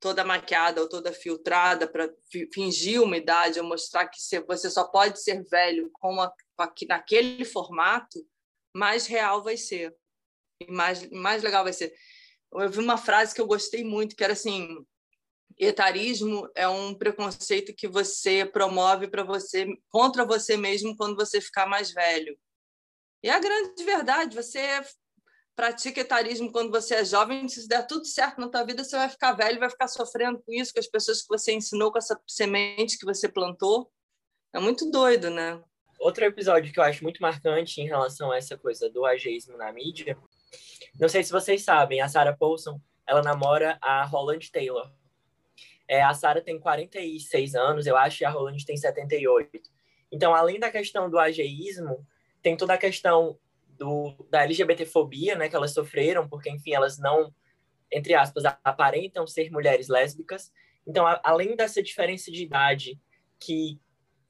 [0.00, 2.08] toda maquiada ou toda filtrada para
[2.52, 6.32] fingir uma idade ou mostrar que você só pode ser velho com a,
[6.88, 8.18] naquele formato,
[8.76, 9.96] mais real vai ser
[10.60, 11.92] e mais, mais legal vai ser.
[12.52, 14.84] Eu vi uma frase que eu gostei muito, que era assim:
[15.58, 21.66] etarismo é um preconceito que você promove para você contra você mesmo quando você ficar
[21.66, 22.38] mais velho.
[23.22, 24.60] E a grande verdade, você
[25.56, 29.08] pratica etarismo quando você é jovem, se der tudo certo na tua vida, você vai
[29.08, 32.20] ficar velho, vai ficar sofrendo com isso, com as pessoas que você ensinou, com essa
[32.28, 33.90] semente que você plantou.
[34.52, 35.62] É muito doido, né?
[35.98, 39.72] Outro episódio que eu acho muito marcante em relação a essa coisa do ageísmo na
[39.72, 40.16] mídia,
[40.98, 44.90] não sei se vocês sabem, a Sarah Paulson, ela namora a Holland Taylor.
[45.88, 49.70] É, a Sarah tem 46 anos, eu acho, e a Roland tem 78.
[50.10, 52.06] Então, além da questão do ageísmo,
[52.42, 57.32] tem toda a questão do, da LGBTfobia, né, que elas sofreram, porque, enfim, elas não,
[57.92, 60.52] entre aspas, aparentam ser mulheres lésbicas.
[60.86, 62.98] Então, a, além dessa diferença de idade,
[63.38, 63.78] que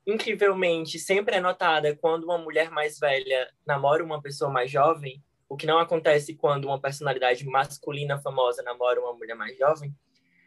[0.07, 5.57] incrivelmente sempre é notada quando uma mulher mais velha namora uma pessoa mais jovem, o
[5.57, 9.95] que não acontece quando uma personalidade masculina famosa namora uma mulher mais jovem,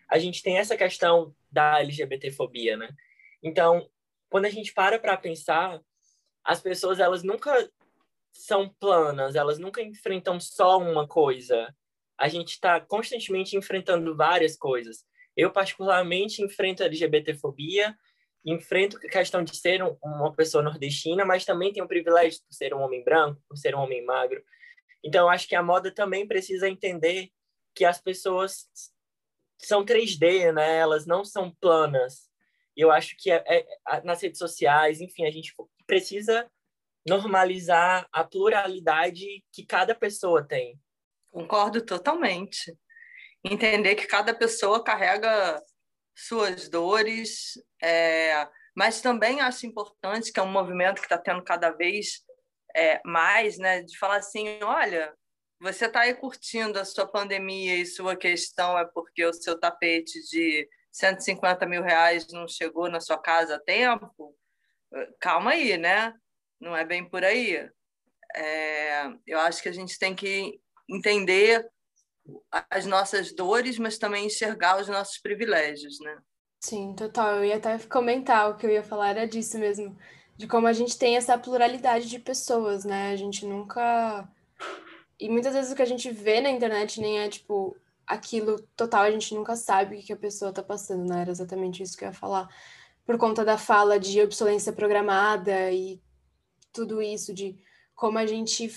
[0.08, 2.90] a gente tem essa questão da LGBTfobia, né?
[3.44, 3.90] Então,
[4.30, 5.80] quando a gente para para pensar,
[6.44, 7.70] as pessoas elas nunca
[8.32, 11.74] são planas, elas nunca enfrentam só uma coisa.
[12.18, 15.06] A gente está constantemente enfrentando várias coisas.
[15.36, 17.96] Eu, particularmente, enfrento a LGBTfobia,
[18.46, 22.56] enfrento a questão de ser um, uma pessoa nordestina, mas também tenho o privilégio de
[22.56, 24.44] ser um homem branco, por ser um homem magro.
[25.04, 27.30] Então, acho que a moda também precisa entender
[27.74, 28.68] que as pessoas
[29.58, 30.78] são 3D, né?
[30.78, 32.30] Elas não são planas.
[32.76, 35.54] E eu acho que é, é, nas redes sociais, enfim, a gente
[35.86, 36.50] precisa
[37.08, 40.80] normalizar a pluralidade que cada pessoa tem.
[41.32, 42.78] Concordo totalmente.
[43.44, 45.62] Entender que cada pessoa carrega
[46.28, 51.72] suas dores, é, mas também acho importante que é um movimento que está tendo cada
[51.72, 52.24] vez
[52.76, 55.14] é, mais, né, de falar assim, olha,
[55.60, 60.20] você está aí curtindo a sua pandemia e sua questão é porque o seu tapete
[60.30, 64.36] de 150 mil reais não chegou na sua casa a tempo?
[65.20, 66.14] Calma aí, né?
[66.60, 67.70] não é bem por aí.
[68.36, 71.66] É, eu acho que a gente tem que entender
[72.70, 76.18] as nossas dores, mas também enxergar os nossos privilégios, né?
[76.60, 77.38] Sim, total.
[77.38, 79.98] Eu ia até comentar o que eu ia falar era disso mesmo,
[80.36, 83.12] de como a gente tem essa pluralidade de pessoas, né?
[83.12, 84.28] A gente nunca
[85.20, 87.76] e muitas vezes o que a gente vê na internet nem é tipo
[88.08, 91.22] aquilo total, a gente nunca sabe o que a pessoa tá passando, né?
[91.22, 92.48] Era exatamente isso que eu ia falar.
[93.06, 96.02] Por conta da fala de obsolência programada e
[96.72, 97.60] tudo isso, de
[97.94, 98.74] como a gente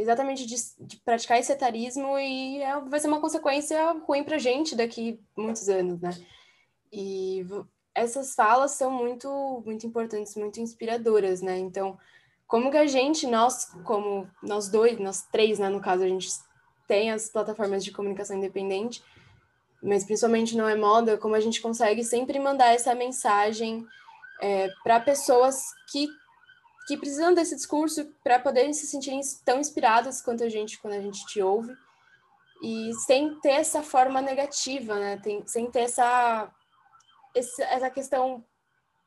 [0.00, 4.38] exatamente de, de praticar esse etarismo e é, vai ser uma consequência ruim para a
[4.38, 6.10] gente daqui muitos anos, né?
[6.92, 7.46] E
[7.94, 11.58] essas falas são muito, muito importantes, muito inspiradoras, né?
[11.58, 11.98] Então,
[12.46, 16.28] como que a gente, nós, como nós dois, nós três, né, no caso, a gente
[16.88, 19.04] tem as plataformas de comunicação independente,
[19.80, 23.86] mas principalmente não é moda, como a gente consegue sempre mandar essa mensagem
[24.40, 26.08] é, para pessoas que
[26.86, 31.00] que precisam desse discurso para poderem se sentirem tão inspiradas quanto a gente quando a
[31.00, 31.72] gente te ouve
[32.62, 35.16] e sem ter essa forma negativa, né?
[35.18, 36.52] Tem, sem ter essa,
[37.34, 38.44] essa questão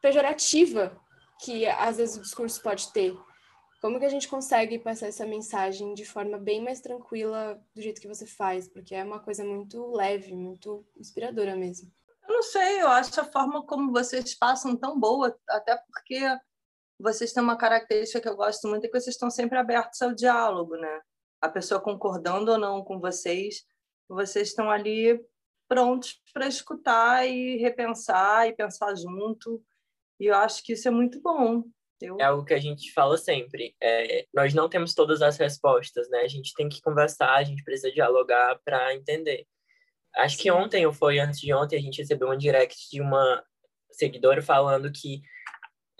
[0.01, 0.99] pejorativa
[1.43, 3.15] que às vezes o discurso pode ter.
[3.81, 8.01] Como que a gente consegue passar essa mensagem de forma bem mais tranquila do jeito
[8.01, 8.67] que você faz?
[8.67, 11.91] Porque é uma coisa muito leve, muito inspiradora mesmo.
[12.27, 16.21] Eu não sei, eu acho a forma como vocês passam tão boa, até porque
[17.03, 20.13] vocês têm uma característica que eu gosto muito, é que vocês estão sempre abertos ao
[20.13, 21.01] diálogo, né?
[21.41, 23.65] A pessoa concordando ou não com vocês,
[24.07, 25.21] vocês estão ali
[25.67, 29.61] prontos para escutar e repensar e pensar junto.
[30.17, 31.63] E eu acho que isso é muito bom.
[31.99, 32.17] Eu...
[32.21, 33.75] É algo que a gente fala sempre.
[33.81, 36.19] É, nós não temos todas as respostas, né?
[36.19, 39.45] A gente tem que conversar, a gente precisa dialogar para entender.
[40.15, 43.43] Acho que ontem ou foi antes de ontem a gente recebeu um direct de uma
[43.91, 45.21] seguidora falando que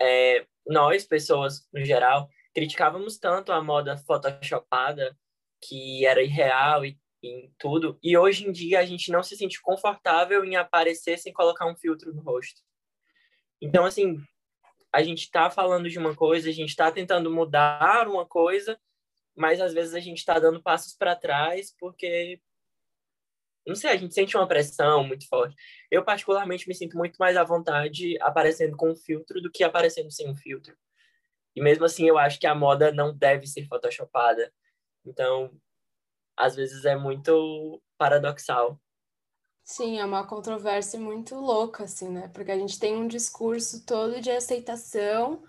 [0.00, 5.16] é, nós, pessoas no geral, criticávamos tanto a moda photoshopada,
[5.60, 9.60] que era irreal e em tudo, e hoje em dia a gente não se sente
[9.60, 12.60] confortável em aparecer sem colocar um filtro no rosto.
[13.62, 14.18] Então, assim,
[14.92, 18.78] a gente está falando de uma coisa, a gente está tentando mudar uma coisa,
[19.34, 22.40] mas às vezes a gente está dando passos para trás porque
[23.66, 25.54] não sei, a gente sente uma pressão muito forte.
[25.90, 30.10] Eu, particularmente, me sinto muito mais à vontade aparecendo com um filtro do que aparecendo
[30.10, 30.76] sem um filtro.
[31.56, 34.52] E mesmo assim, eu acho que a moda não deve ser photoshopada.
[35.04, 35.50] Então,
[36.36, 38.80] às vezes é muito paradoxal.
[39.62, 42.28] Sim, é uma controvérsia muito louca, assim, né?
[42.34, 45.42] Porque a gente tem um discurso todo de aceitação.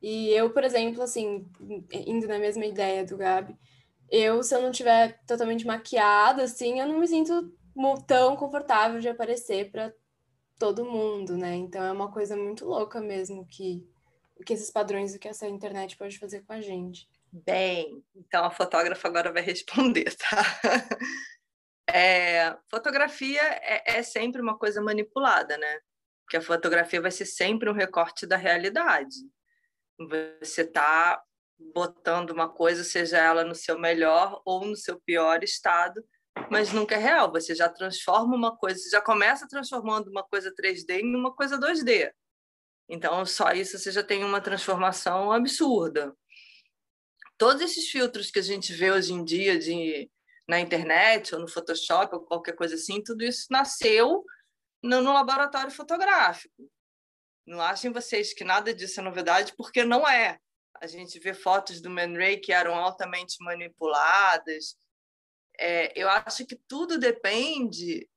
[0.00, 1.46] E eu, por exemplo, assim,
[1.90, 3.54] indo na mesma ideia do Gabi,
[4.12, 7.50] eu, se eu não tiver totalmente maquiada, assim, eu não me sinto
[8.06, 9.90] tão confortável de aparecer para
[10.58, 11.54] todo mundo, né?
[11.54, 13.88] Então é uma coisa muito louca mesmo que
[14.36, 17.08] o que esses padrões, o que essa internet pode fazer com a gente.
[17.32, 20.42] Bem, então a fotógrafa agora vai responder, tá?
[21.94, 25.80] É, fotografia é, é sempre uma coisa manipulada, né?
[26.24, 29.16] Porque a fotografia vai ser sempre um recorte da realidade.
[29.98, 31.22] Você está
[31.74, 36.04] botando uma coisa, seja ela no seu melhor ou no seu pior estado,
[36.50, 37.30] mas nunca é real.
[37.32, 42.12] Você já transforma uma coisa, já começa transformando uma coisa 3D em uma coisa 2D.
[42.88, 46.14] Então, só isso você já tem uma transformação absurda.
[47.38, 50.10] Todos esses filtros que a gente vê hoje em dia de,
[50.46, 54.24] na internet ou no Photoshop ou qualquer coisa assim, tudo isso nasceu
[54.82, 56.70] no, no laboratório fotográfico.
[57.46, 60.38] Não achem vocês que nada disso é novidade, porque não é
[60.80, 64.76] a gente vê fotos do Man Ray que eram altamente manipuladas.
[65.58, 68.08] É, eu acho que tudo depende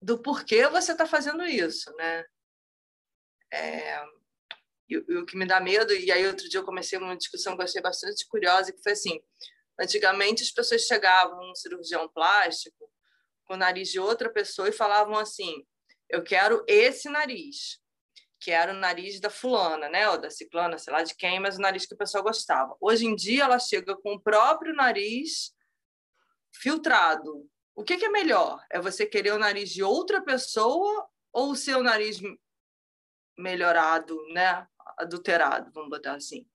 [0.00, 2.24] do porquê você está fazendo isso, né?
[3.52, 4.04] É,
[4.88, 7.54] e, e, o que me dá medo, e aí outro dia eu comecei uma discussão
[7.54, 9.20] que eu achei bastante curiosa, que foi assim,
[9.78, 12.90] antigamente as pessoas chegavam num cirurgião plástico
[13.44, 15.66] com o nariz de outra pessoa e falavam assim,
[16.08, 17.80] eu quero esse nariz
[18.40, 21.56] que era o nariz da fulana, né, ou da ciclana, sei lá de quem, mas
[21.56, 22.76] o nariz que o pessoal gostava.
[22.80, 25.52] Hoje em dia ela chega com o próprio nariz
[26.52, 27.48] filtrado.
[27.74, 28.64] O que, que é melhor?
[28.70, 32.20] É você querer o nariz de outra pessoa ou o seu nariz
[33.36, 36.46] melhorado, né, adulterado, vamos botar assim?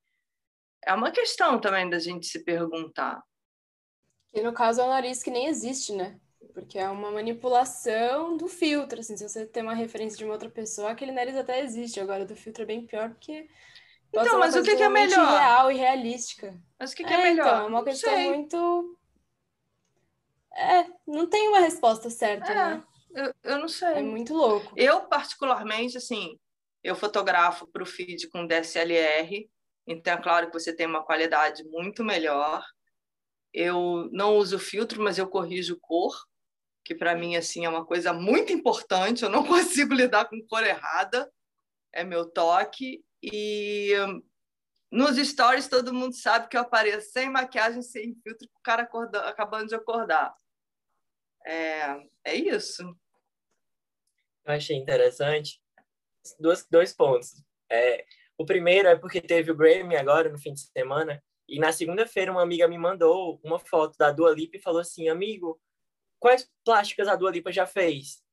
[0.85, 3.23] É uma questão também da gente se perguntar.
[4.33, 6.19] Que no caso é um nariz que nem existe, né?
[6.53, 10.49] Porque é uma manipulação do filtro, assim, se você tem uma referência de uma outra
[10.49, 13.47] pessoa, aquele nariz até existe, agora do filtro é bem pior, porque
[14.13, 15.27] então, mas o que, que é melhor?
[15.27, 16.55] real e realística.
[16.79, 17.47] Mas o que, que é, é, melhor?
[17.47, 18.97] Então, é uma questão muito...
[20.55, 22.83] É, não tem uma resposta certa, é, né?
[23.15, 23.87] Eu, eu não sei.
[23.87, 24.71] É muito louco.
[24.77, 26.37] Eu, particularmente, assim,
[26.83, 29.49] eu fotografo para o feed com DSLR,
[29.87, 32.63] então é claro que você tem uma qualidade muito melhor.
[33.51, 36.15] Eu não uso filtro, mas eu corrijo cor
[36.83, 39.23] que para mim assim é uma coisa muito importante.
[39.23, 41.31] Eu não consigo lidar com cor errada,
[41.91, 43.03] é meu toque.
[43.21, 43.93] E
[44.91, 48.83] nos stories todo mundo sabe que eu apareço sem maquiagem, sem filtro, com o cara
[48.83, 50.35] acordando, acabando de acordar.
[51.45, 52.83] É, é isso.
[54.45, 55.61] Eu achei interessante
[56.39, 57.43] dois, dois pontos.
[57.71, 58.05] É,
[58.37, 62.31] o primeiro é porque teve o Grammy agora no fim de semana e na segunda-feira
[62.31, 65.59] uma amiga me mandou uma foto da Dua Lipa e falou assim, amigo,
[66.23, 68.23] quais plásticas a Dua Lipa já fez?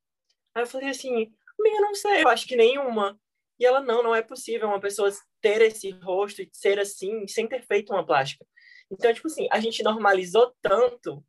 [0.54, 3.20] Aí eu falei assim, amiga, não sei, eu acho que nenhuma.
[3.58, 7.48] E ela, não, não é possível uma pessoa ter esse rosto e ser assim sem
[7.48, 8.46] ter feito uma plástica.
[8.88, 11.24] Então, tipo assim, a gente normalizou tanto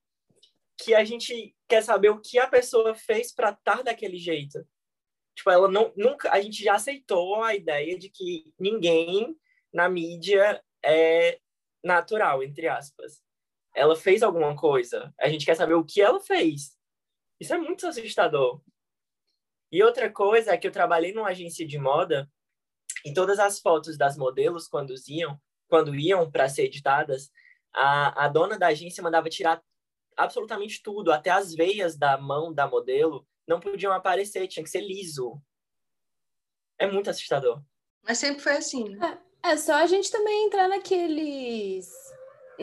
[0.78, 4.64] que a gente quer saber o que a pessoa fez para estar daquele jeito.
[5.36, 9.36] Tipo, ela não nunca a gente já aceitou a ideia de que ninguém
[9.74, 11.40] na mídia é
[11.84, 13.20] natural, entre aspas
[13.76, 15.14] ela fez alguma coisa.
[15.20, 16.78] A gente quer saber o que ela fez.
[17.40, 18.62] Isso é muito assustador.
[19.72, 22.30] E outra coisa é que eu trabalhei numa agência de moda
[23.06, 27.32] e todas as fotos das modelos quando iam, quando iam para ser editadas,
[27.74, 29.64] a, a dona da agência mandava tirar
[30.18, 34.82] absolutamente tudo, até as veias da mão da modelo não podiam aparecer, tinha que ser
[34.82, 35.42] liso.
[36.78, 37.62] É muito assustador.
[38.04, 39.20] Mas sempre foi assim, né?
[39.44, 41.90] É, é só a gente também entrar naqueles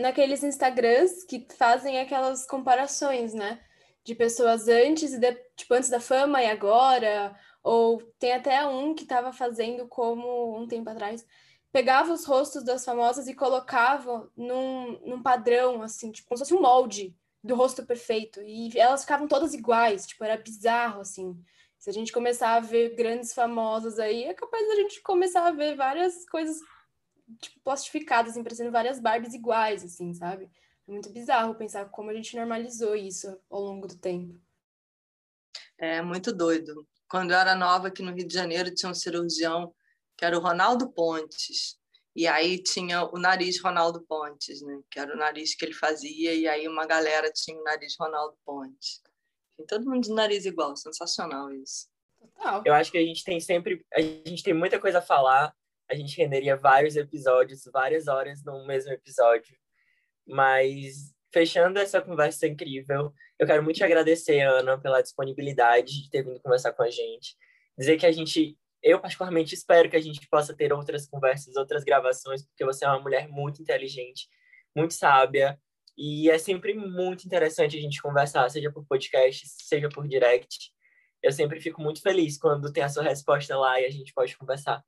[0.00, 3.60] naqueles Instagrams que fazem aquelas comparações, né?
[4.04, 8.94] De pessoas antes e de, tipo antes da fama e agora, ou tem até um
[8.94, 11.26] que estava fazendo como um tempo atrás,
[11.72, 16.54] pegava os rostos das famosas e colocava num, num padrão, assim, tipo, como se fosse
[16.54, 18.40] um molde do rosto perfeito.
[18.42, 21.36] E elas ficavam todas iguais, tipo, era bizarro, assim.
[21.78, 25.52] Se a gente começar a ver grandes famosas aí, é capaz da gente começar a
[25.52, 26.58] ver várias coisas
[27.40, 30.50] tipo, plastificadas, assim, parecendo várias Barbies iguais, assim, sabe?
[30.86, 34.40] É muito bizarro pensar como a gente normalizou isso ao longo do tempo.
[35.76, 36.86] É muito doido.
[37.08, 39.74] quando eu era nova aqui no Rio de Janeiro, tinha um cirurgião
[40.16, 41.78] que era o Ronaldo Pontes.
[42.14, 44.80] E aí tinha o nariz Ronaldo Pontes, né?
[44.90, 48.36] Que era o nariz que ele fazia, e aí uma galera tinha o nariz Ronaldo
[48.44, 49.00] Pontes.
[49.56, 51.88] Tem todo mundo de nariz igual, sensacional isso.
[52.18, 52.62] Total.
[52.66, 55.54] Eu acho que a gente tem sempre, a gente tem muita coisa a falar.
[55.90, 59.56] A gente renderia vários episódios, várias horas no mesmo episódio.
[60.26, 66.22] Mas fechando essa conversa incrível, eu quero muito te agradecer, Ana, pela disponibilidade de ter
[66.22, 67.36] vindo conversar com a gente.
[67.78, 71.84] Dizer que a gente, eu particularmente espero que a gente possa ter outras conversas, outras
[71.84, 74.28] gravações, porque você é uma mulher muito inteligente,
[74.74, 75.58] muito sábia,
[75.96, 80.72] e é sempre muito interessante a gente conversar, seja por podcast, seja por direct.
[81.22, 84.36] Eu sempre fico muito feliz quando tem a sua resposta lá e a gente pode
[84.36, 84.84] conversar.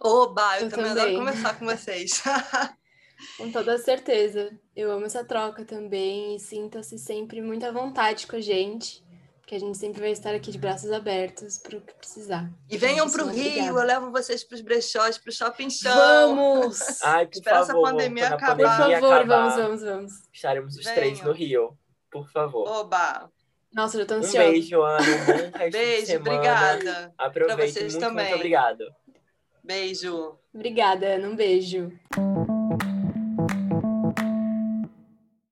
[0.00, 2.22] Oba, eu, eu também, também adoro conversar com vocês.
[3.36, 4.50] Com toda certeza.
[4.74, 9.04] Eu amo essa troca também e sinta-se sempre muito à vontade com a gente,
[9.44, 12.48] que a gente sempre vai estar aqui de braços abertos para o que precisar.
[12.70, 15.92] E venham para o Rio, eu levo vocês para os brechós, para o shopping show.
[15.92, 16.78] Vamos!
[17.02, 18.56] Ai, por Espera favor, essa pandemia acabar.
[18.56, 20.12] Por favor, acabar, vamos, vamos, vamos.
[20.32, 20.94] Estaremos os Venham.
[20.94, 21.76] três no Rio,
[22.10, 22.68] por favor.
[22.68, 23.28] Oba!
[23.72, 24.48] Nossa, eu tô ansiosa.
[24.48, 25.00] Um beijo, Ana.
[25.00, 26.30] Um bom resto beijo, de semana.
[26.30, 27.14] obrigada.
[27.18, 27.80] Aproveite.
[27.80, 28.24] Muito, também.
[28.24, 28.84] muito obrigado.
[29.68, 30.38] Beijo.
[30.54, 31.28] Obrigada, Ana.
[31.28, 31.92] Um beijo.